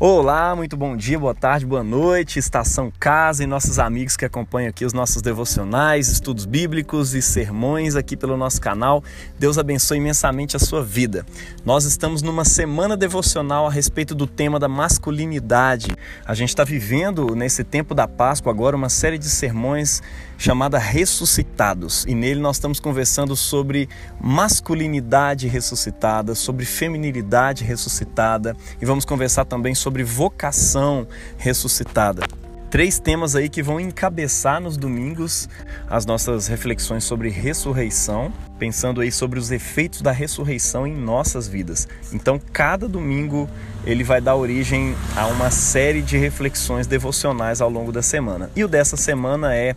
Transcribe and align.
Olá, 0.00 0.54
muito 0.54 0.76
bom 0.76 0.96
dia, 0.96 1.18
boa 1.18 1.34
tarde, 1.34 1.66
boa 1.66 1.82
noite, 1.82 2.38
Estação 2.38 2.92
Casa 3.00 3.42
e 3.42 3.48
nossos 3.48 3.80
amigos 3.80 4.16
que 4.16 4.24
acompanham 4.24 4.70
aqui 4.70 4.84
os 4.84 4.92
nossos 4.92 5.20
devocionais, 5.20 6.06
estudos 6.06 6.46
bíblicos 6.46 7.16
e 7.16 7.20
sermões 7.20 7.96
aqui 7.96 8.16
pelo 8.16 8.36
nosso 8.36 8.60
canal. 8.60 9.02
Deus 9.40 9.58
abençoe 9.58 9.98
imensamente 9.98 10.54
a 10.54 10.60
sua 10.60 10.84
vida. 10.84 11.26
Nós 11.64 11.84
estamos 11.84 12.22
numa 12.22 12.44
semana 12.44 12.96
devocional 12.96 13.66
a 13.66 13.70
respeito 13.72 14.14
do 14.14 14.24
tema 14.24 14.60
da 14.60 14.68
masculinidade. 14.68 15.88
A 16.24 16.32
gente 16.32 16.50
está 16.50 16.62
vivendo 16.62 17.34
nesse 17.34 17.64
tempo 17.64 17.92
da 17.92 18.06
Páscoa 18.06 18.52
agora 18.52 18.76
uma 18.76 18.88
série 18.88 19.18
de 19.18 19.28
sermões 19.28 20.00
chamada 20.40 20.78
Ressuscitados 20.78 22.04
e 22.06 22.14
nele 22.14 22.38
nós 22.38 22.54
estamos 22.54 22.78
conversando 22.78 23.34
sobre 23.34 23.88
masculinidade 24.20 25.48
ressuscitada, 25.48 26.36
sobre 26.36 26.64
feminilidade 26.64 27.64
ressuscitada 27.64 28.56
e 28.80 28.86
vamos 28.86 29.04
conversar 29.04 29.44
também 29.44 29.74
sobre 29.74 29.87
sobre 29.88 30.04
vocação 30.04 31.08
ressuscitada. 31.38 32.22
Três 32.70 32.98
temas 32.98 33.34
aí 33.34 33.48
que 33.48 33.62
vão 33.62 33.80
encabeçar 33.80 34.60
nos 34.60 34.76
domingos 34.76 35.48
as 35.88 36.04
nossas 36.04 36.46
reflexões 36.46 37.04
sobre 37.04 37.30
ressurreição, 37.30 38.30
pensando 38.58 39.00
aí 39.00 39.10
sobre 39.10 39.38
os 39.38 39.50
efeitos 39.50 40.02
da 40.02 40.12
ressurreição 40.12 40.86
em 40.86 40.94
nossas 40.94 41.48
vidas. 41.48 41.88
Então, 42.12 42.38
cada 42.52 42.86
domingo 42.86 43.48
ele 43.86 44.04
vai 44.04 44.20
dar 44.20 44.36
origem 44.36 44.94
a 45.16 45.26
uma 45.26 45.50
série 45.50 46.02
de 46.02 46.18
reflexões 46.18 46.86
devocionais 46.86 47.62
ao 47.62 47.70
longo 47.70 47.90
da 47.90 48.02
semana. 48.02 48.50
E 48.54 48.62
o 48.62 48.68
dessa 48.68 48.98
semana 48.98 49.54
é 49.54 49.74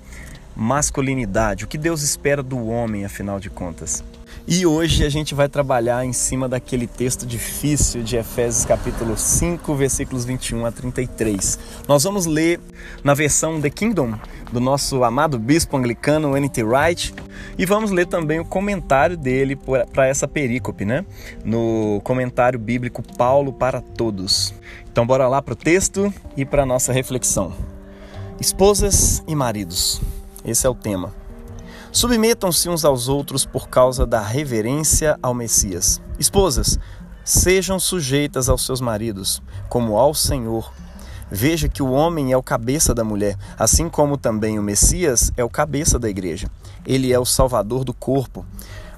masculinidade, 0.54 1.64
o 1.64 1.68
que 1.70 1.78
Deus 1.78 2.04
espera 2.04 2.44
do 2.44 2.68
homem, 2.68 3.06
afinal 3.06 3.40
de 3.40 3.50
contas. 3.50 4.04
E 4.48 4.66
hoje 4.66 5.06
a 5.06 5.10
gente 5.10 5.36
vai 5.36 5.48
trabalhar 5.48 6.04
em 6.04 6.12
cima 6.12 6.50
daquele 6.50 6.88
texto 6.88 7.28
difícil 7.28 8.02
de 8.02 8.18
Efésios 8.18 8.66
capítulo 8.66 9.16
5, 9.16 9.76
versículos 9.76 10.26
21 10.26 10.66
a 10.66 10.72
33. 10.72 11.60
Nós 11.88 12.04
vamos 12.04 12.26
ler 12.26 12.60
na 13.04 13.14
versão 13.14 13.62
The 13.62 13.70
Kingdom 13.70 14.16
do 14.52 14.60
nosso 14.60 15.04
amado 15.04 15.38
bispo 15.38 15.78
anglicano 15.78 16.36
N.T. 16.36 16.64
Wright 16.64 17.14
e 17.56 17.66
vamos 17.68 17.92
ler 17.92 18.08
também 18.08 18.40
o 18.40 18.46
comentário 18.46 19.16
dele 19.16 19.56
para 19.94 20.08
essa 20.08 20.28
perícope, 20.28 20.86
né? 20.86 21.06
No 21.46 22.02
comentário 22.04 22.58
bíblico 22.58 23.04
Paulo 23.16 23.54
para 23.54 23.80
Todos. 23.80 24.56
Então 24.92 25.06
bora 25.06 25.28
lá 25.28 25.40
para 25.42 25.54
o 25.54 25.56
texto 25.56 26.12
e 26.36 26.44
para 26.46 26.66
nossa 26.66 26.92
reflexão. 26.92 27.54
Esposas 28.40 29.24
e 29.28 29.36
maridos. 29.36 30.02
Esse 30.44 30.66
é 30.66 30.70
o 30.70 30.74
tema. 30.74 31.21
Submetam-se 31.92 32.70
uns 32.70 32.86
aos 32.86 33.10
outros 33.10 33.46
por 33.46 33.68
causa 33.68 34.06
da 34.06 34.22
reverência 34.22 35.20
ao 35.22 35.34
Messias. 35.34 36.02
Esposas, 36.18 36.80
sejam 37.26 37.78
sujeitas 37.82 38.48
aos 38.48 38.66
seus 38.66 38.80
maridos, 38.80 39.44
como 39.68 39.98
ao 39.98 40.14
Senhor. 40.14 40.72
Veja 41.30 41.68
que 41.68 41.84
o 41.84 41.92
homem 41.92 42.32
é 42.32 42.38
o 42.38 42.42
cabeça 42.42 42.96
da 42.96 43.04
mulher, 43.04 43.38
assim 43.60 43.90
como 43.90 44.16
também 44.16 44.58
o 44.58 44.64
Messias 44.64 45.34
é 45.36 45.44
o 45.44 45.50
cabeça 45.50 46.00
da 46.00 46.10
igreja. 46.10 46.50
Ele 46.86 47.12
é 47.12 47.20
o 47.20 47.26
salvador 47.26 47.84
do 47.84 47.94
corpo. 47.94 48.46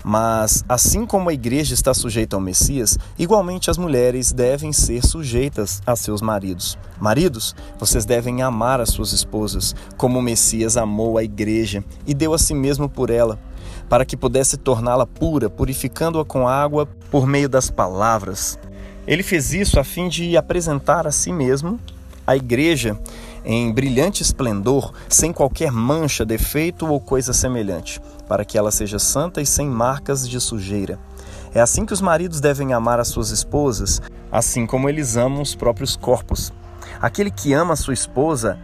Mas, 0.03 0.65
assim 0.67 1.05
como 1.05 1.29
a 1.29 1.33
igreja 1.33 1.73
está 1.73 1.93
sujeita 1.93 2.35
ao 2.35 2.41
Messias, 2.41 2.97
igualmente 3.17 3.71
as 3.71 3.77
mulheres 3.77 4.33
devem 4.33 4.73
ser 4.73 5.05
sujeitas 5.05 5.81
a 5.85 5.95
seus 5.95 6.21
maridos. 6.21 6.77
Maridos, 6.99 7.55
vocês 7.79 8.03
devem 8.03 8.41
amar 8.41 8.81
as 8.81 8.89
suas 8.89 9.13
esposas, 9.13 9.73
como 9.95 10.19
o 10.19 10.21
Messias 10.21 10.75
amou 10.75 11.17
a 11.17 11.23
igreja 11.23 11.83
e 12.05 12.13
deu 12.13 12.33
a 12.33 12.37
si 12.37 12.53
mesmo 12.53 12.89
por 12.89 13.09
ela, 13.09 13.39
para 13.87 14.03
que 14.03 14.17
pudesse 14.17 14.57
torná-la 14.57 15.05
pura, 15.05 15.49
purificando-a 15.49 16.25
com 16.25 16.47
água 16.47 16.85
por 17.09 17.25
meio 17.25 17.47
das 17.47 17.71
palavras. 17.71 18.59
Ele 19.07 19.23
fez 19.23 19.53
isso 19.53 19.79
a 19.79 19.83
fim 19.83 20.09
de 20.09 20.35
apresentar 20.35 21.07
a 21.07 21.11
si 21.11 21.31
mesmo 21.31 21.79
a 22.25 22.35
igreja 22.35 22.97
em 23.45 23.71
brilhante 23.71 24.23
esplendor, 24.23 24.93
sem 25.09 25.33
qualquer 25.33 25.71
mancha, 25.71 26.25
defeito 26.25 26.87
ou 26.87 26.99
coisa 26.99 27.33
semelhante, 27.33 27.99
para 28.27 28.45
que 28.45 28.57
ela 28.57 28.71
seja 28.71 28.99
santa 28.99 29.41
e 29.41 29.45
sem 29.45 29.67
marcas 29.67 30.27
de 30.27 30.39
sujeira. 30.39 30.99
É 31.53 31.61
assim 31.61 31.85
que 31.85 31.93
os 31.93 32.01
maridos 32.01 32.39
devem 32.39 32.73
amar 32.73 32.99
as 32.99 33.07
suas 33.07 33.29
esposas, 33.29 34.01
assim 34.31 34.65
como 34.65 34.89
eles 34.89 35.15
amam 35.15 35.41
os 35.41 35.55
próprios 35.55 35.95
corpos. 35.95 36.51
Aquele 37.01 37.29
que 37.29 37.53
ama 37.53 37.73
a 37.73 37.77
sua 37.77 37.93
esposa 37.93 38.57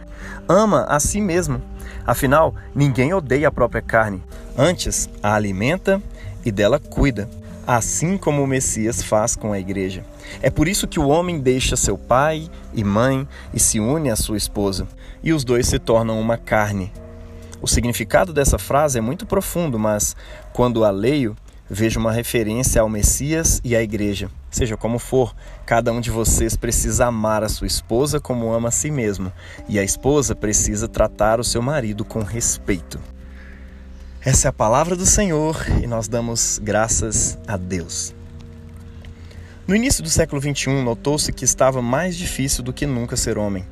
ama 0.48 0.84
a 0.88 0.98
si 0.98 1.20
mesmo. 1.20 1.62
Afinal, 2.06 2.54
ninguém 2.74 3.14
odeia 3.14 3.48
a 3.48 3.52
própria 3.52 3.82
carne. 3.82 4.22
Antes, 4.56 5.08
a 5.22 5.34
alimenta 5.34 6.02
e 6.44 6.50
dela 6.50 6.78
cuida 6.78 7.28
assim 7.66 8.18
como 8.18 8.42
o 8.42 8.46
Messias 8.48 9.00
faz 9.00 9.36
com 9.36 9.52
a 9.52 9.58
igreja. 9.60 10.04
É 10.42 10.50
por 10.50 10.66
isso 10.66 10.88
que 10.88 10.98
o 10.98 11.06
homem 11.06 11.38
deixa 11.38 11.76
seu 11.76 11.96
pai 11.96 12.50
e 12.74 12.82
mãe 12.82 13.28
e 13.54 13.60
se 13.60 13.78
une 13.78 14.10
à 14.10 14.16
sua 14.16 14.36
esposa, 14.36 14.88
e 15.22 15.32
os 15.32 15.44
dois 15.44 15.68
se 15.68 15.78
tornam 15.78 16.20
uma 16.20 16.36
carne. 16.36 16.92
O 17.62 17.66
significado 17.66 18.32
dessa 18.32 18.58
frase 18.58 18.98
é 18.98 19.00
muito 19.00 19.26
profundo, 19.26 19.78
mas 19.78 20.16
quando 20.52 20.84
a 20.84 20.90
leio, 20.90 21.36
vejo 21.68 22.00
uma 22.00 22.10
referência 22.10 22.80
ao 22.80 22.88
Messias 22.88 23.60
e 23.62 23.76
à 23.76 23.82
igreja. 23.82 24.30
Seja 24.50 24.76
como 24.76 24.98
for, 24.98 25.34
cada 25.66 25.92
um 25.92 26.00
de 26.00 26.10
vocês 26.10 26.56
precisa 26.56 27.06
amar 27.06 27.44
a 27.44 27.48
sua 27.48 27.66
esposa 27.66 28.18
como 28.18 28.52
ama 28.52 28.68
a 28.68 28.72
si 28.72 28.90
mesmo, 28.90 29.30
e 29.68 29.78
a 29.78 29.84
esposa 29.84 30.34
precisa 30.34 30.88
tratar 30.88 31.38
o 31.38 31.44
seu 31.44 31.62
marido 31.62 32.04
com 32.04 32.20
respeito. 32.22 32.98
Essa 34.22 34.48
é 34.48 34.50
a 34.50 34.52
palavra 34.52 34.96
do 34.96 35.06
Senhor 35.06 35.56
e 35.82 35.86
nós 35.86 36.08
damos 36.08 36.58
graças 36.62 37.38
a 37.46 37.56
Deus. 37.56 38.14
No 39.66 39.76
início 39.76 40.02
do 40.02 40.10
século 40.10 40.42
XXI, 40.42 40.82
notou-se 40.82 41.32
que 41.32 41.44
estava 41.44 41.80
mais 41.80 42.16
difícil 42.16 42.64
do 42.64 42.72
que 42.72 42.86
nunca 42.86 43.16
ser 43.16 43.38
homem. 43.38 43.64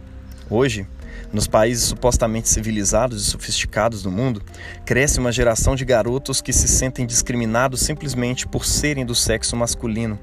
Hoje, 0.49 0.87
nos 1.33 1.47
países 1.47 1.85
supostamente 1.85 2.49
civilizados 2.49 3.23
e 3.23 3.31
sofisticados 3.31 4.03
do 4.03 4.11
mundo, 4.11 4.43
cresce 4.85 5.19
uma 5.19 5.33
geração 5.33 5.75
de 5.75 5.85
garotos 5.85 6.41
que 6.41 6.53
se 6.53 6.69
sentem 6.69 7.07
discriminados 7.07 7.81
simplesmente 7.81 8.47
por 8.47 8.65
serem 8.65 9.05
do 9.05 9.15
sexo 9.15 9.57
masculino. 9.57 10.19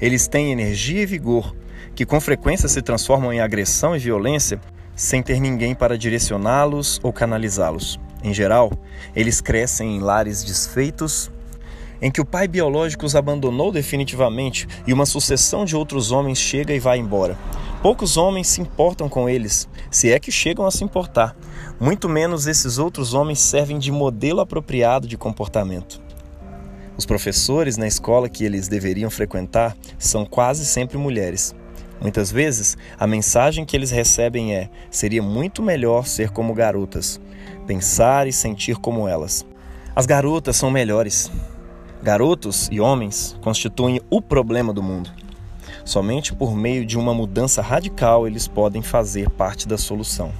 Eles 0.00 0.28
têm 0.28 0.52
energia 0.52 1.02
e 1.02 1.06
vigor, 1.06 1.54
que 1.94 2.04
com 2.04 2.20
frequência 2.20 2.68
se 2.68 2.82
transformam 2.82 3.32
em 3.32 3.40
agressão 3.40 3.96
e 3.96 3.98
violência 3.98 4.60
sem 4.94 5.22
ter 5.22 5.40
ninguém 5.40 5.74
para 5.74 5.98
direcioná-los 5.98 6.98
ou 7.02 7.12
canalizá-los. 7.12 7.98
Em 8.22 8.32
geral, 8.32 8.72
eles 9.14 9.40
crescem 9.40 9.96
em 9.96 10.00
lares 10.00 10.42
desfeitos, 10.42 11.30
em 12.00 12.10
que 12.10 12.20
o 12.20 12.24
pai 12.24 12.48
biológico 12.48 13.06
os 13.06 13.14
abandonou 13.14 13.70
definitivamente 13.70 14.66
e 14.86 14.92
uma 14.92 15.06
sucessão 15.06 15.64
de 15.64 15.76
outros 15.76 16.10
homens 16.10 16.38
chega 16.38 16.74
e 16.74 16.78
vai 16.78 16.98
embora. 16.98 17.38
Poucos 17.86 18.16
homens 18.16 18.48
se 18.48 18.60
importam 18.60 19.08
com 19.08 19.28
eles, 19.28 19.68
se 19.92 20.10
é 20.10 20.18
que 20.18 20.32
chegam 20.32 20.66
a 20.66 20.72
se 20.72 20.82
importar. 20.82 21.36
Muito 21.78 22.08
menos 22.08 22.48
esses 22.48 22.78
outros 22.78 23.14
homens 23.14 23.38
servem 23.38 23.78
de 23.78 23.92
modelo 23.92 24.40
apropriado 24.40 25.06
de 25.06 25.16
comportamento. 25.16 26.02
Os 26.96 27.06
professores 27.06 27.76
na 27.76 27.86
escola 27.86 28.28
que 28.28 28.44
eles 28.44 28.66
deveriam 28.66 29.08
frequentar 29.08 29.76
são 30.00 30.26
quase 30.26 30.66
sempre 30.66 30.98
mulheres. 30.98 31.54
Muitas 32.00 32.32
vezes, 32.32 32.76
a 32.98 33.06
mensagem 33.06 33.64
que 33.64 33.76
eles 33.76 33.92
recebem 33.92 34.52
é: 34.52 34.68
seria 34.90 35.22
muito 35.22 35.62
melhor 35.62 36.08
ser 36.08 36.30
como 36.30 36.54
garotas, 36.54 37.20
pensar 37.68 38.26
e 38.26 38.32
sentir 38.32 38.78
como 38.78 39.06
elas. 39.06 39.46
As 39.94 40.06
garotas 40.06 40.56
são 40.56 40.72
melhores. 40.72 41.30
Garotos 42.02 42.68
e 42.72 42.80
homens 42.80 43.36
constituem 43.40 44.00
o 44.10 44.20
problema 44.20 44.72
do 44.72 44.82
mundo. 44.82 45.25
Somente 45.86 46.34
por 46.34 46.56
meio 46.56 46.84
de 46.84 46.98
uma 46.98 47.14
mudança 47.14 47.62
radical 47.62 48.26
eles 48.26 48.48
podem 48.48 48.82
fazer 48.82 49.30
parte 49.30 49.68
da 49.68 49.78
solução. 49.78 50.32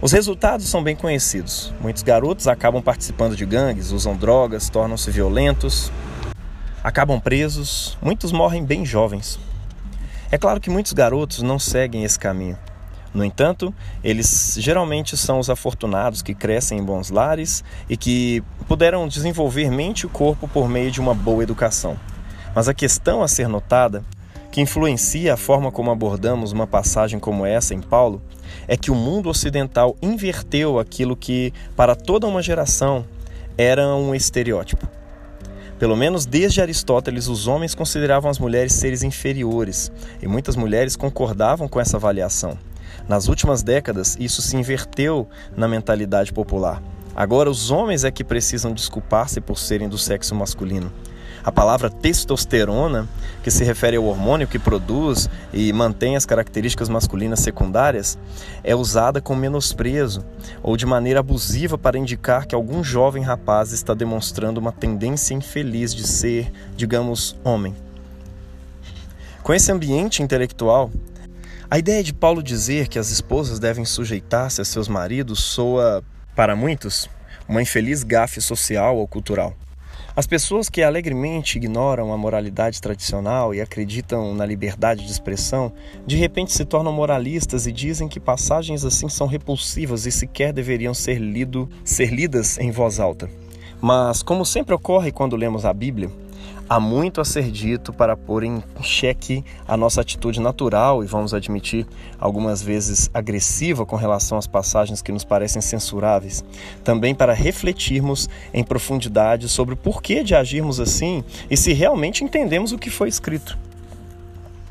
Os 0.00 0.12
resultados 0.12 0.68
são 0.68 0.80
bem 0.80 0.94
conhecidos. 0.94 1.74
Muitos 1.80 2.04
garotos 2.04 2.46
acabam 2.46 2.80
participando 2.80 3.34
de 3.34 3.44
gangues, 3.44 3.90
usam 3.90 4.16
drogas, 4.16 4.70
tornam-se 4.70 5.10
violentos, 5.10 5.90
acabam 6.84 7.18
presos, 7.18 7.98
muitos 8.00 8.30
morrem 8.30 8.64
bem 8.64 8.86
jovens. 8.86 9.40
É 10.30 10.38
claro 10.38 10.60
que 10.60 10.70
muitos 10.70 10.92
garotos 10.92 11.42
não 11.42 11.58
seguem 11.58 12.04
esse 12.04 12.18
caminho. 12.18 12.56
No 13.12 13.24
entanto, 13.24 13.74
eles 14.04 14.54
geralmente 14.56 15.16
são 15.16 15.40
os 15.40 15.50
afortunados 15.50 16.22
que 16.22 16.32
crescem 16.32 16.78
em 16.78 16.84
bons 16.84 17.10
lares 17.10 17.64
e 17.88 17.96
que 17.96 18.40
puderam 18.68 19.08
desenvolver 19.08 19.68
mente 19.68 20.06
e 20.06 20.08
corpo 20.08 20.46
por 20.46 20.68
meio 20.68 20.92
de 20.92 21.00
uma 21.00 21.12
boa 21.12 21.42
educação. 21.42 21.98
Mas 22.54 22.68
a 22.68 22.74
questão 22.74 23.22
a 23.22 23.28
ser 23.28 23.48
notada, 23.48 24.04
que 24.50 24.60
influencia 24.60 25.34
a 25.34 25.36
forma 25.36 25.72
como 25.72 25.90
abordamos 25.90 26.52
uma 26.52 26.66
passagem 26.66 27.18
como 27.18 27.46
essa 27.46 27.74
em 27.74 27.80
Paulo, 27.80 28.20
é 28.68 28.76
que 28.76 28.90
o 28.90 28.94
mundo 28.94 29.30
ocidental 29.30 29.96
inverteu 30.02 30.78
aquilo 30.78 31.16
que, 31.16 31.52
para 31.74 31.94
toda 31.94 32.26
uma 32.26 32.42
geração, 32.42 33.06
era 33.56 33.94
um 33.94 34.14
estereótipo. 34.14 34.86
Pelo 35.78 35.96
menos 35.96 36.26
desde 36.26 36.60
Aristóteles, 36.60 37.26
os 37.26 37.48
homens 37.48 37.74
consideravam 37.74 38.30
as 38.30 38.38
mulheres 38.38 38.74
seres 38.74 39.02
inferiores, 39.02 39.90
e 40.22 40.28
muitas 40.28 40.54
mulheres 40.54 40.94
concordavam 40.94 41.66
com 41.66 41.80
essa 41.80 41.96
avaliação. 41.96 42.56
Nas 43.08 43.26
últimas 43.26 43.62
décadas, 43.62 44.16
isso 44.20 44.42
se 44.42 44.56
inverteu 44.56 45.26
na 45.56 45.66
mentalidade 45.66 46.32
popular. 46.32 46.80
Agora, 47.16 47.50
os 47.50 47.70
homens 47.70 48.04
é 48.04 48.10
que 48.10 48.22
precisam 48.22 48.72
desculpar-se 48.72 49.40
por 49.40 49.58
serem 49.58 49.88
do 49.88 49.98
sexo 49.98 50.34
masculino. 50.34 50.92
A 51.44 51.50
palavra 51.50 51.90
testosterona, 51.90 53.08
que 53.42 53.50
se 53.50 53.64
refere 53.64 53.96
ao 53.96 54.04
hormônio 54.04 54.46
que 54.46 54.60
produz 54.60 55.28
e 55.52 55.72
mantém 55.72 56.14
as 56.14 56.24
características 56.24 56.88
masculinas 56.88 57.40
secundárias, 57.40 58.16
é 58.62 58.76
usada 58.76 59.20
com 59.20 59.34
menosprezo 59.34 60.24
ou 60.62 60.76
de 60.76 60.86
maneira 60.86 61.18
abusiva 61.18 61.76
para 61.76 61.98
indicar 61.98 62.46
que 62.46 62.54
algum 62.54 62.84
jovem 62.84 63.24
rapaz 63.24 63.72
está 63.72 63.92
demonstrando 63.92 64.60
uma 64.60 64.70
tendência 64.70 65.34
infeliz 65.34 65.92
de 65.92 66.06
ser, 66.06 66.52
digamos, 66.76 67.36
homem. 67.42 67.74
Com 69.42 69.52
esse 69.52 69.72
ambiente 69.72 70.22
intelectual, 70.22 70.92
a 71.68 71.76
ideia 71.76 72.04
de 72.04 72.14
Paulo 72.14 72.40
dizer 72.40 72.86
que 72.86 73.00
as 73.00 73.10
esposas 73.10 73.58
devem 73.58 73.84
sujeitar-se 73.84 74.60
a 74.60 74.64
seus 74.64 74.86
maridos 74.86 75.42
soa, 75.42 76.04
para 76.36 76.54
muitos, 76.54 77.10
uma 77.48 77.60
infeliz 77.60 78.04
gafe 78.04 78.40
social 78.40 78.96
ou 78.96 79.08
cultural. 79.08 79.56
As 80.14 80.26
pessoas 80.26 80.68
que 80.68 80.82
alegremente 80.82 81.56
ignoram 81.56 82.12
a 82.12 82.18
moralidade 82.18 82.82
tradicional 82.82 83.54
e 83.54 83.62
acreditam 83.62 84.34
na 84.34 84.44
liberdade 84.44 85.06
de 85.06 85.10
expressão, 85.10 85.72
de 86.06 86.16
repente 86.16 86.52
se 86.52 86.66
tornam 86.66 86.92
moralistas 86.92 87.66
e 87.66 87.72
dizem 87.72 88.08
que 88.08 88.20
passagens 88.20 88.84
assim 88.84 89.08
são 89.08 89.26
repulsivas 89.26 90.04
e 90.04 90.12
sequer 90.12 90.52
deveriam 90.52 90.92
ser, 90.92 91.18
lido, 91.18 91.66
ser 91.82 92.12
lidas 92.12 92.58
em 92.58 92.70
voz 92.70 93.00
alta. 93.00 93.26
Mas, 93.80 94.22
como 94.22 94.44
sempre 94.44 94.74
ocorre 94.74 95.10
quando 95.10 95.34
lemos 95.34 95.64
a 95.64 95.72
Bíblia, 95.72 96.10
há 96.72 96.80
muito 96.80 97.20
a 97.20 97.24
ser 97.24 97.50
dito 97.50 97.92
para 97.92 98.16
pôr 98.16 98.44
em 98.44 98.64
xeque 98.80 99.44
a 99.68 99.76
nossa 99.76 100.00
atitude 100.00 100.40
natural 100.40 101.04
e, 101.04 101.06
vamos 101.06 101.34
admitir, 101.34 101.86
algumas 102.18 102.62
vezes 102.62 103.10
agressiva 103.12 103.84
com 103.84 103.94
relação 103.94 104.38
às 104.38 104.46
passagens 104.46 105.02
que 105.02 105.12
nos 105.12 105.22
parecem 105.22 105.60
censuráveis. 105.60 106.42
Também 106.82 107.14
para 107.14 107.34
refletirmos 107.34 108.26
em 108.54 108.64
profundidade 108.64 109.50
sobre 109.50 109.74
o 109.74 109.76
porquê 109.76 110.24
de 110.24 110.34
agirmos 110.34 110.80
assim 110.80 111.22
e 111.50 111.58
se 111.58 111.74
realmente 111.74 112.24
entendemos 112.24 112.72
o 112.72 112.78
que 112.78 112.88
foi 112.88 113.10
escrito. 113.10 113.58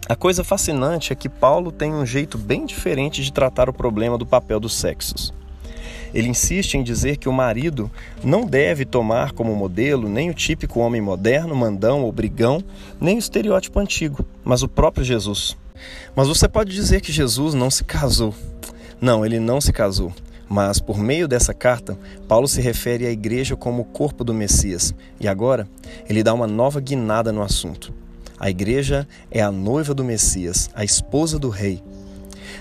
A 0.09 0.15
coisa 0.15 0.43
fascinante 0.43 1.13
é 1.13 1.15
que 1.15 1.29
Paulo 1.29 1.71
tem 1.71 1.93
um 1.93 2.03
jeito 2.03 2.35
bem 2.35 2.65
diferente 2.65 3.23
de 3.23 3.31
tratar 3.31 3.69
o 3.69 3.73
problema 3.73 4.17
do 4.17 4.25
papel 4.25 4.59
dos 4.59 4.73
sexos. 4.73 5.31
Ele 6.13 6.29
insiste 6.29 6.75
em 6.75 6.83
dizer 6.83 7.17
que 7.17 7.29
o 7.29 7.33
marido 7.33 7.89
não 8.23 8.45
deve 8.45 8.85
tomar 8.85 9.31
como 9.31 9.55
modelo 9.55 10.09
nem 10.09 10.29
o 10.29 10.33
típico 10.33 10.79
homem 10.79 11.01
moderno, 11.01 11.55
mandão 11.55 12.03
ou 12.03 12.11
brigão, 12.11 12.63
nem 12.99 13.15
o 13.15 13.19
estereótipo 13.19 13.79
antigo, 13.79 14.25
mas 14.43 14.63
o 14.63 14.67
próprio 14.67 15.05
Jesus. 15.05 15.57
Mas 16.15 16.27
você 16.27 16.47
pode 16.47 16.73
dizer 16.73 17.01
que 17.01 17.11
Jesus 17.11 17.53
não 17.53 17.69
se 17.69 17.83
casou. 17.83 18.33
Não, 18.99 19.25
ele 19.25 19.39
não 19.39 19.59
se 19.59 19.73
casou. 19.73 20.13
Mas 20.47 20.79
por 20.79 20.99
meio 20.99 21.29
dessa 21.29 21.53
carta, 21.53 21.97
Paulo 22.27 22.47
se 22.47 22.59
refere 22.59 23.05
à 23.05 23.11
igreja 23.11 23.55
como 23.55 23.83
o 23.83 23.85
corpo 23.85 24.23
do 24.23 24.33
Messias. 24.33 24.93
E 25.19 25.27
agora, 25.27 25.67
ele 26.09 26.21
dá 26.21 26.33
uma 26.33 26.45
nova 26.45 26.81
guinada 26.81 27.31
no 27.31 27.41
assunto. 27.41 27.93
A 28.37 28.49
igreja 28.49 29.07
é 29.29 29.41
a 29.41 29.51
noiva 29.51 29.93
do 29.93 30.03
Messias, 30.03 30.69
a 30.73 30.83
esposa 30.83 31.39
do 31.39 31.47
rei, 31.47 31.81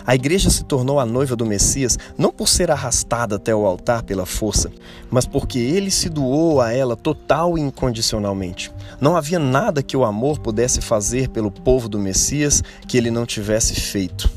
a 0.07 0.15
igreja 0.15 0.51
se 0.51 0.65
tornou 0.65 0.99
a 0.99 1.07
noiva 1.07 1.37
do 1.37 1.47
Messias 1.47 1.99
não 2.17 2.33
por 2.33 2.49
ser 2.49 2.71
arrastada 2.71 3.37
até 3.37 3.55
o 3.55 3.67
altar 3.67 4.03
pela 4.03 4.27
força, 4.27 4.71
mas 5.11 5.27
porque 5.27 5.59
ele 5.59 5.91
se 5.91 6.09
doou 6.09 6.61
a 6.61 6.73
ela 6.73 6.97
total 6.97 7.57
e 7.59 7.61
incondicionalmente. 7.61 8.73
Não 9.01 9.17
havia 9.17 9.39
nada 9.39 9.83
que 9.83 9.97
o 9.97 10.05
amor 10.05 10.39
pudesse 10.39 10.81
fazer 10.81 11.29
pelo 11.29 11.51
povo 11.51 11.89
do 11.89 11.99
Messias 11.99 12.63
que 12.87 12.97
ele 12.97 13.11
não 13.11 13.27
tivesse 13.27 13.75
feito. 13.75 14.31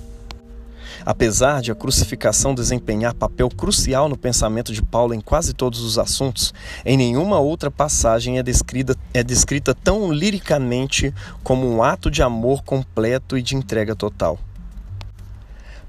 Apesar 1.05 1.61
de 1.61 1.71
a 1.71 1.75
crucificação 1.75 2.55
desempenhar 2.55 3.13
papel 3.13 3.49
crucial 3.49 4.07
no 4.07 4.17
pensamento 4.17 4.71
de 4.71 4.81
Paulo 4.81 5.13
em 5.13 5.19
quase 5.19 5.53
todos 5.53 5.81
os 5.81 5.99
assuntos, 5.99 6.53
em 6.85 6.95
nenhuma 6.95 7.39
outra 7.39 7.69
passagem 7.69 8.39
é 8.39 8.43
descrita, 8.43 8.95
é 9.13 9.21
descrita 9.21 9.75
tão 9.75 10.13
liricamente 10.13 11.13
como 11.43 11.69
um 11.69 11.83
ato 11.83 12.09
de 12.09 12.21
amor 12.21 12.63
completo 12.63 13.37
e 13.37 13.41
de 13.41 13.55
entrega 13.55 13.95
total. 13.95 14.39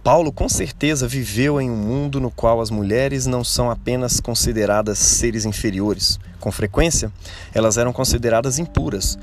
Paulo 0.05 0.31
com 0.31 0.51
certeza 0.51 1.09
viveu 1.09 1.59
em 1.59 1.71
um 1.71 1.77
mundo 1.77 2.21
no 2.21 2.31
qual 2.31 2.61
as 2.61 2.69
mulheres 2.69 3.25
não 3.25 3.43
são 3.43 3.71
apenas 3.71 4.21
consideradas 4.21 4.99
seres 4.99 5.47
inferiores. 5.47 6.21
Com 6.39 6.53
frequência, 6.53 7.11
elas 7.55 7.79
eram 7.79 7.91
consideradas 7.91 8.59
impuras. 8.59 9.19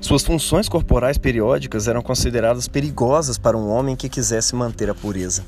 Suas 0.00 0.22
funções 0.24 0.70
corporais 0.70 1.18
periódicas 1.18 1.86
eram 1.86 2.00
consideradas 2.00 2.66
perigosas 2.66 3.36
para 3.36 3.58
um 3.58 3.68
homem 3.68 3.94
que 3.94 4.08
quisesse 4.08 4.54
manter 4.54 4.88
a 4.88 4.94
pureza. 4.94 5.44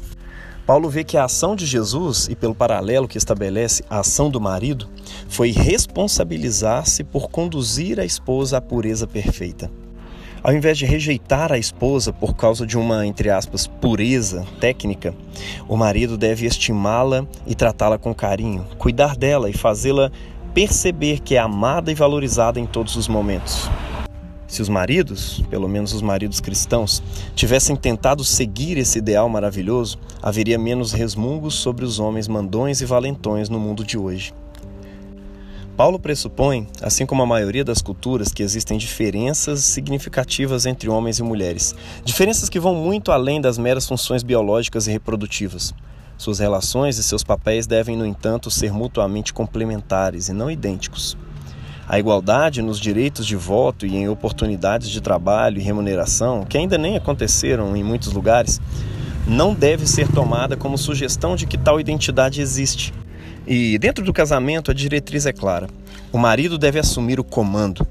Paulo 0.67 0.91
vê 0.91 1.03
que 1.03 1.17
a 1.17 1.25
ação 1.25 1.57
de 1.57 1.65
Jesus, 1.65 2.29
e 2.29 2.37
pelo 2.37 2.55
paralelo 2.55 3.09
que 3.09 3.17
estabelece 3.17 3.83
a 3.89 4.01
ação 4.01 4.29
do 4.29 4.39
marido, 4.39 4.87
foi 5.31 5.51
responsabilizar-se 5.51 7.03
por 7.03 7.31
conduzir 7.31 7.99
a 7.99 8.05
esposa 8.05 8.59
à 8.59 8.61
pureza 8.61 9.07
perfeita. 9.07 9.71
Ao 10.45 10.53
invés 10.53 10.77
de 10.77 10.85
rejeitar 10.85 11.51
a 11.51 11.57
esposa 11.57 12.13
por 12.13 12.37
causa 12.37 12.67
de 12.67 12.77
uma, 12.77 13.07
entre 13.07 13.31
aspas, 13.31 13.67
pureza 13.67 14.45
técnica, 14.61 15.15
o 15.67 15.75
marido 15.75 16.19
deve 16.19 16.45
estimá-la 16.45 17.27
e 17.47 17.55
tratá-la 17.55 17.97
com 17.97 18.15
carinho, 18.15 18.67
cuidar 18.77 19.17
dela 19.17 19.49
e 19.49 19.55
fazê-la 19.55 20.13
perceber 20.53 21.21
que 21.21 21.35
é 21.35 21.39
amada 21.39 21.91
e 21.91 21.95
valorizada 21.95 22.61
em 22.61 22.67
todos 22.67 22.95
os 22.95 23.09
momentos. 23.09 23.71
Se 24.47 24.61
os 24.61 24.69
maridos, 24.69 25.43
pelo 25.49 25.67
menos 25.67 25.95
os 25.95 26.03
maridos 26.03 26.41
cristãos, 26.41 27.03
tivessem 27.35 27.75
tentado 27.75 28.23
seguir 28.23 28.77
esse 28.77 28.99
ideal 28.99 29.31
maravilhoso, 29.31 29.99
haveria 30.23 30.59
menos 30.59 30.93
resmungos 30.93 31.55
sobre 31.55 31.87
os 31.87 31.99
homens 31.99 32.29
mandões 32.29 32.83
e 32.83 32.85
valentões 32.85 33.49
no 33.49 33.59
mundo 33.59 33.83
de 33.83 33.97
hoje. 33.97 34.35
Paulo 35.77 35.99
pressupõe, 35.99 36.69
assim 36.81 37.05
como 37.05 37.25
a 37.25 37.27
maioria 37.27 37.65
das 37.65 37.83
culturas, 37.83 38.33
que 38.33 38.45
existem 38.45 38.79
diferenças 38.79 39.61
significativas 39.65 40.67
entre 40.67 40.89
homens 40.89 41.19
e 41.19 41.23
mulheres, 41.25 41.75
diferenças 42.05 42.49
que 42.49 42.61
vão 42.61 42.77
muito 42.77 43.11
além 43.11 43.41
das 43.41 43.59
meras 43.59 43.89
funções 43.89 44.23
biológicas 44.23 44.87
e 44.87 44.93
reprodutivas. 44.93 45.75
Suas 46.17 46.39
relações 46.39 46.97
e 46.97 47.03
seus 47.03 47.25
papéis 47.25 47.67
devem, 47.67 47.97
no 47.97 48.07
entanto, 48.07 48.53
ser 48.53 48.73
mutuamente 48.73 49.33
complementares 49.33 50.29
e 50.29 50.33
não 50.33 50.49
idênticos. 50.49 51.17
A 51.89 51.99
igualdade 51.99 52.63
nos 52.63 52.79
direitos 52.79 53.27
de 53.27 53.35
voto 53.35 53.85
e 53.85 53.97
em 53.97 54.09
oportunidades 54.09 54.89
de 54.89 55.01
trabalho 55.01 55.59
e 55.59 55.65
remuneração, 55.65 56.45
que 56.45 56.57
ainda 56.57 56.79
nem 56.79 56.97
aconteceram 56.97 57.77
em 57.77 57.83
muitos 57.83 58.13
lugares, 58.13 58.61
não 59.27 59.53
deve 59.53 59.89
ser 59.89 60.07
tomada 60.07 60.57
como 60.57 60.79
sugestão 60.79 61.35
de 61.35 61.47
que 61.47 61.59
tal 61.59 61.81
identidade 61.81 62.41
existe 62.41 62.95
e 63.47 63.79
dentro 63.79 64.05
do 64.05 64.13
casamento, 64.13 64.71
a 64.71 64.75
diretriz 64.75 65.27
é 65.27 65.33
clara: 65.33 65.69
o 66.13 66.19
marido 66.19 66.57
deve 66.59 66.79
assumir 66.79 67.21
o 67.21 67.25
comando, 67.25 67.87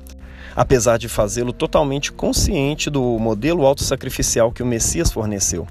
apesar 0.55 0.97
de 0.97 1.07
fazê-lo 1.07 1.53
totalmente 1.53 2.11
consciente 2.11 2.89
do 2.89 3.01
modelo 3.19 3.65
autossacrificial 3.65 4.51
que 4.51 4.63
o 4.63 4.65
Messias 4.65 5.11
forneceu. 5.11 5.67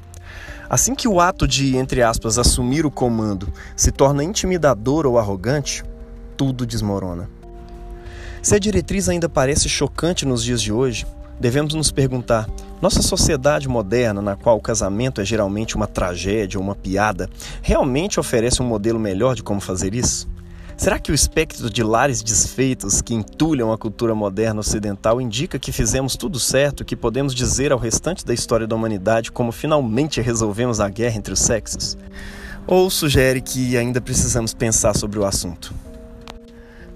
Assim 0.71 0.95
que 0.95 1.07
o 1.07 1.21
ato 1.21 1.47
de, 1.47 1.77
entre 1.77 2.03
aspas, 2.03 2.39
assumir 2.39 2.87
o 2.87 2.91
comando 2.91 3.53
se 3.77 3.91
torna 3.91 4.25
intimidador 4.25 5.07
ou 5.07 5.19
arrogante, 5.19 5.85
tudo 6.37 6.65
desmorona. 6.65 7.29
Se 8.41 8.55
a 8.55 8.59
diretriz 8.59 9.09
ainda 9.09 9.29
parece 9.29 9.69
chocante 9.69 10.25
nos 10.25 10.43
dias 10.43 10.63
de 10.63 10.73
hoje, 10.73 11.07
devemos 11.39 11.75
nos 11.75 11.91
perguntar: 11.91 12.49
nossa 12.81 13.03
sociedade 13.03 13.69
moderna, 13.69 14.21
na 14.21 14.37
qual 14.37 14.57
o 14.57 14.61
casamento 14.61 15.21
é 15.21 15.25
geralmente 15.25 15.77
uma 15.77 15.87
tragédia 15.87 16.59
ou 16.59 16.65
uma 16.65 16.75
piada, 16.75 17.29
realmente 17.63 18.19
oferece 18.19 18.63
um 18.63 18.67
modelo 18.67 18.99
melhor 18.99 19.35
de 19.35 19.43
como 19.43 19.61
fazer 19.61 19.95
isso? 19.95 20.29
Será 20.77 20.99
que 20.99 21.13
o 21.13 21.15
espectro 21.15 21.71
de 21.71 21.83
lares 21.83 22.23
desfeitos 22.23 23.01
que 23.01 23.15
entulham 23.15 23.73
a 23.73 23.79
cultura 23.79 24.15
moderna 24.15 24.61
ocidental 24.61 25.21
indica 25.21 25.59
que 25.59 25.71
fizemos 25.71 26.17
tudo 26.17 26.41
certo, 26.41 26.85
que 26.85 26.97
podemos 26.97 27.35
dizer 27.35 27.71
ao 27.71 27.79
restante 27.79 28.27
da 28.27 28.35
história 28.35 28.67
da 28.67 28.75
humanidade 28.75 29.31
como 29.31 29.53
finalmente 29.53 30.21
resolvemos 30.21 30.81
a 30.81 30.89
guerra 30.89 31.19
entre 31.19 31.35
os 31.35 31.41
sexos? 31.41 31.97
Ou 32.67 32.91
sugere 32.91 33.41
que 33.41 33.77
ainda 33.77 34.01
precisamos 34.01 34.55
pensar 34.55 34.97
sobre 34.97 35.19
o 35.21 35.25
assunto? 35.25 35.73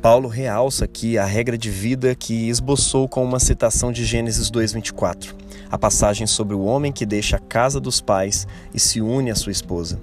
Paulo 0.06 0.28
realça 0.28 0.84
aqui 0.84 1.18
a 1.18 1.24
regra 1.24 1.58
de 1.58 1.68
vida 1.68 2.14
que 2.14 2.48
esboçou 2.48 3.08
com 3.08 3.24
uma 3.24 3.40
citação 3.40 3.90
de 3.90 4.04
Gênesis 4.04 4.52
2:24, 4.52 5.34
a 5.68 5.76
passagem 5.76 6.28
sobre 6.28 6.54
o 6.54 6.62
homem 6.62 6.92
que 6.92 7.04
deixa 7.04 7.38
a 7.38 7.40
casa 7.40 7.80
dos 7.80 8.00
pais 8.00 8.46
e 8.72 8.78
se 8.78 9.00
une 9.00 9.32
à 9.32 9.34
sua 9.34 9.50
esposa. 9.50 10.00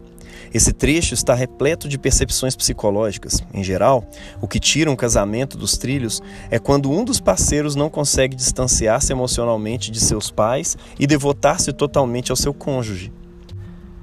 Esse 0.53 0.73
trecho 0.73 1.13
está 1.13 1.33
repleto 1.33 1.87
de 1.87 1.97
percepções 1.97 2.53
psicológicas. 2.53 3.41
Em 3.53 3.63
geral, 3.63 4.05
o 4.41 4.47
que 4.47 4.59
tira 4.59 4.91
um 4.91 4.95
casamento 4.97 5.57
dos 5.57 5.77
trilhos 5.77 6.21
é 6.51 6.59
quando 6.59 6.91
um 6.91 7.05
dos 7.05 7.21
parceiros 7.21 7.73
não 7.73 7.89
consegue 7.89 8.35
distanciar-se 8.35 9.13
emocionalmente 9.13 9.89
de 9.89 10.01
seus 10.01 10.29
pais 10.29 10.75
e 10.99 11.07
devotar-se 11.07 11.71
totalmente 11.71 12.29
ao 12.29 12.35
seu 12.35 12.53
cônjuge. 12.53 13.09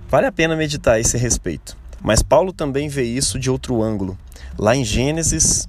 Vale 0.09 0.27
a 0.27 0.33
pena 0.33 0.57
meditar 0.57 0.95
a 0.95 1.01
esse 1.01 1.19
respeito. 1.19 1.77
Mas 2.03 2.23
Paulo 2.23 2.55
também 2.55 2.89
vê 2.89 3.03
isso 3.03 3.39
de 3.39 3.51
outro 3.51 3.83
ângulo. 3.83 4.17
Lá 4.59 4.75
em 4.75 4.83
Gênesis 4.83 5.69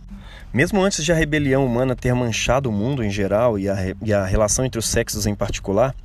mesmo 0.53 0.81
antes 0.81 1.03
de 1.03 1.11
a 1.11 1.15
rebelião 1.15 1.65
humana 1.65 1.95
ter 1.95 2.13
manchado 2.13 2.69
o 2.69 2.73
mundo 2.73 3.03
em 3.03 3.09
geral 3.09 3.57
e 3.57 3.69
a, 3.69 3.75
e 4.01 4.13
a 4.13 4.25
relação 4.25 4.65
entre 4.65 4.79
os 4.79 4.87
sexos 4.87 5.25
em 5.25 5.33
particular, 5.33 5.95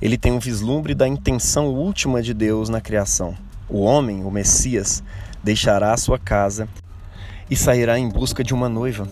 ele 0.00 0.16
tem 0.16 0.32
um 0.32 0.38
vislumbre 0.38 0.94
da 0.94 1.06
intenção 1.06 1.66
última 1.66 2.22
de 2.22 2.32
Deus 2.32 2.68
na 2.68 2.80
criação. 2.80 3.36
O 3.68 3.82
homem, 3.82 4.24
o 4.24 4.30
Messias, 4.30 5.02
deixará 5.42 5.92
a 5.92 5.96
sua 5.96 6.18
casa 6.18 6.68
e 7.50 7.56
sairá 7.56 7.98
em 7.98 8.08
busca 8.08 8.42
de 8.42 8.54
uma 8.54 8.68
noiva. 8.68 9.08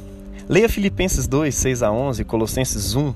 Leia 0.48 0.68
Filipenses 0.68 1.26
2, 1.26 1.54
6 1.54 1.82
a 1.82 1.92
11, 1.92 2.24
Colossenses 2.24 2.94
1, 2.94 3.14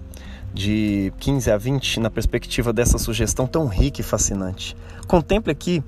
de 0.52 1.12
15 1.18 1.50
a 1.50 1.56
20, 1.56 2.00
na 2.00 2.10
perspectiva 2.10 2.72
dessa 2.72 2.98
sugestão 2.98 3.46
tão 3.46 3.66
rica 3.66 4.00
e 4.00 4.04
fascinante. 4.04 4.76
Contemple 5.06 5.50
aqui 5.50 5.82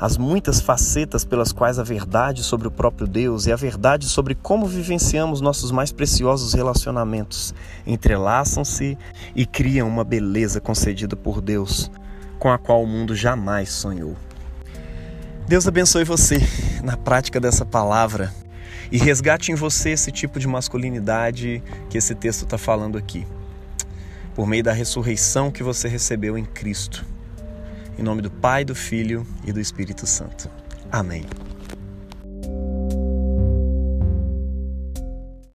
as 0.00 0.16
muitas 0.16 0.60
facetas 0.60 1.24
pelas 1.24 1.52
quais 1.52 1.78
a 1.78 1.82
verdade 1.82 2.44
sobre 2.44 2.68
o 2.68 2.70
próprio 2.70 3.06
Deus 3.06 3.46
e 3.46 3.52
a 3.52 3.56
verdade 3.56 4.06
sobre 4.06 4.34
como 4.34 4.66
vivenciamos 4.66 5.40
nossos 5.40 5.70
mais 5.70 5.90
preciosos 5.90 6.54
relacionamentos 6.54 7.52
entrelaçam-se 7.86 8.96
e 9.34 9.44
criam 9.44 9.88
uma 9.88 10.04
beleza 10.04 10.60
concedida 10.60 11.16
por 11.16 11.40
Deus, 11.40 11.90
com 12.38 12.50
a 12.50 12.58
qual 12.58 12.82
o 12.82 12.86
mundo 12.86 13.14
jamais 13.14 13.70
sonhou. 13.70 14.16
Deus 15.48 15.66
abençoe 15.66 16.04
você 16.04 16.38
na 16.84 16.96
prática 16.96 17.40
dessa 17.40 17.64
palavra 17.64 18.32
e 18.92 18.98
resgate 18.98 19.50
em 19.50 19.54
você 19.54 19.90
esse 19.90 20.12
tipo 20.12 20.38
de 20.38 20.46
masculinidade 20.46 21.62
que 21.90 21.98
esse 21.98 22.14
texto 22.14 22.44
está 22.44 22.56
falando 22.56 22.96
aqui, 22.96 23.26
por 24.38 24.46
meio 24.46 24.62
da 24.62 24.72
ressurreição 24.72 25.50
que 25.50 25.64
você 25.64 25.88
recebeu 25.88 26.38
em 26.38 26.44
Cristo. 26.44 27.04
Em 27.98 28.04
nome 28.04 28.22
do 28.22 28.30
Pai, 28.30 28.64
do 28.64 28.72
Filho 28.72 29.26
e 29.44 29.52
do 29.52 29.58
Espírito 29.58 30.06
Santo. 30.06 30.48
Amém. 30.92 31.24